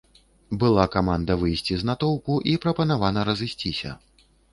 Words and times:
Была 0.61 0.85
каманда 0.95 1.33
выйсці 1.41 1.77
з 1.81 1.87
натоўпу 1.89 2.37
і 2.53 2.55
прапанавана 2.63 3.27
разысціся. 3.29 3.91